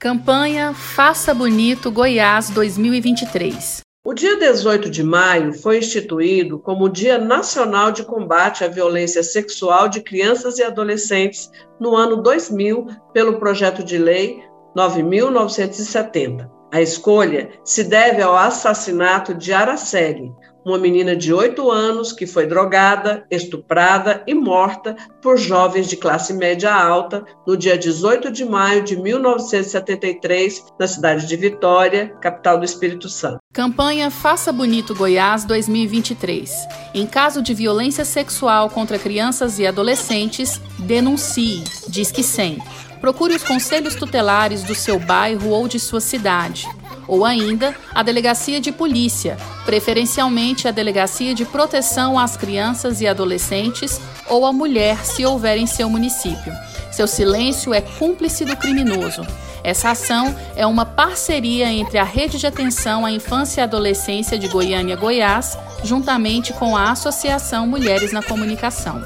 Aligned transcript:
Campanha 0.00 0.72
Faça 0.74 1.34
Bonito 1.34 1.90
Goiás 1.90 2.50
2023. 2.50 3.80
O 4.06 4.14
dia 4.14 4.38
18 4.38 4.88
de 4.88 5.02
maio 5.02 5.52
foi 5.52 5.78
instituído 5.78 6.60
como 6.60 6.88
Dia 6.88 7.18
Nacional 7.18 7.90
de 7.90 8.04
Combate 8.04 8.62
à 8.62 8.68
Violência 8.68 9.24
Sexual 9.24 9.88
de 9.88 10.00
Crianças 10.00 10.56
e 10.58 10.62
Adolescentes 10.62 11.50
no 11.80 11.96
ano 11.96 12.22
2000 12.22 12.86
pelo 13.12 13.40
projeto 13.40 13.82
de 13.82 13.98
lei 13.98 14.40
9970. 14.76 16.48
A 16.72 16.80
escolha 16.80 17.50
se 17.64 17.82
deve 17.82 18.22
ao 18.22 18.36
assassinato 18.36 19.34
de 19.34 19.52
Araceli, 19.52 20.32
uma 20.64 20.78
menina 20.78 21.16
de 21.16 21.32
8 21.32 21.70
anos 21.70 22.12
que 22.12 22.26
foi 22.26 22.46
drogada, 22.46 23.24
estuprada 23.30 24.22
e 24.26 24.34
morta 24.34 24.96
por 25.22 25.36
jovens 25.36 25.88
de 25.88 25.96
classe 25.96 26.32
média 26.32 26.72
alta 26.72 27.24
no 27.46 27.56
dia 27.56 27.76
18 27.78 28.30
de 28.30 28.44
maio 28.44 28.82
de 28.82 28.96
1973, 28.96 30.66
na 30.78 30.86
cidade 30.86 31.26
de 31.26 31.36
Vitória, 31.36 32.14
capital 32.20 32.58
do 32.58 32.64
Espírito 32.64 33.08
Santo. 33.08 33.38
Campanha 33.52 34.10
Faça 34.10 34.52
Bonito 34.52 34.94
Goiás 34.94 35.44
2023. 35.44 36.52
Em 36.94 37.06
caso 37.06 37.42
de 37.42 37.54
violência 37.54 38.04
sexual 38.04 38.70
contra 38.70 38.98
crianças 38.98 39.58
e 39.58 39.66
adolescentes, 39.66 40.60
denuncie. 40.78 41.64
Diz 41.88 42.12
que 42.12 42.22
100. 42.22 42.58
Procure 43.00 43.34
os 43.34 43.44
conselhos 43.44 43.94
tutelares 43.94 44.62
do 44.64 44.74
seu 44.74 44.98
bairro 44.98 45.50
ou 45.50 45.68
de 45.68 45.78
sua 45.78 46.00
cidade 46.00 46.68
ou 47.08 47.24
ainda 47.24 47.74
a 47.94 48.02
delegacia 48.02 48.60
de 48.60 48.70
polícia, 48.70 49.36
preferencialmente 49.64 50.68
a 50.68 50.70
delegacia 50.70 51.34
de 51.34 51.44
proteção 51.44 52.18
às 52.18 52.36
crianças 52.36 53.00
e 53.00 53.08
adolescentes 53.08 54.00
ou 54.28 54.46
à 54.46 54.52
mulher, 54.52 55.04
se 55.04 55.24
houver 55.24 55.56
em 55.56 55.66
seu 55.66 55.88
município. 55.88 56.52
Seu 56.92 57.08
silêncio 57.08 57.72
é 57.72 57.80
cúmplice 57.80 58.44
do 58.44 58.56
criminoso. 58.56 59.26
Essa 59.64 59.90
ação 59.90 60.34
é 60.54 60.66
uma 60.66 60.84
parceria 60.84 61.72
entre 61.72 61.98
a 61.98 62.04
Rede 62.04 62.38
de 62.38 62.46
Atenção 62.46 63.04
à 63.04 63.10
Infância 63.10 63.60
e 63.60 63.64
Adolescência 63.64 64.38
de 64.38 64.48
Goiânia, 64.48 64.96
Goiás, 64.96 65.58
juntamente 65.82 66.52
com 66.52 66.76
a 66.76 66.90
Associação 66.90 67.66
Mulheres 67.66 68.12
na 68.12 68.22
Comunicação. 68.22 69.02